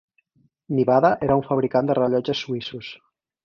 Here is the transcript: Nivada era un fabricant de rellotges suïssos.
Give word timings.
Nivada 0.79 1.11
era 1.27 1.37
un 1.41 1.45
fabricant 1.51 1.91
de 1.93 1.99
rellotges 2.01 2.45
suïssos. 2.47 2.95